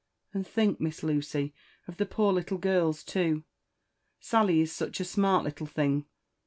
And 0.33 0.47
think. 0.47 0.81
Miss 0.81 1.03
Lucy, 1.03 1.53
of 1.87 1.97
the 1.97 2.07
poor 2.07 2.33
little 2.33 2.57
girls 2.57 3.03
too 3.03 3.43
I— 3.45 3.51
Sally 4.19 4.61
is 4.61 4.71
such 4.73 4.99
a 4.99 5.05
smart 5.05 5.43
little 5.43 5.67
thing 5.67 6.07